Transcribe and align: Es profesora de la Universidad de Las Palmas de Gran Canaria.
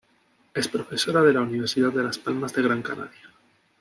Es 0.55 0.67
profesora 0.67 1.21
de 1.21 1.31
la 1.31 1.41
Universidad 1.41 1.93
de 1.93 2.01
Las 2.01 2.17
Palmas 2.17 2.51
de 2.55 2.63
Gran 2.63 2.81
Canaria. 2.81 3.29